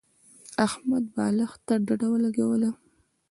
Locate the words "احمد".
0.67-1.03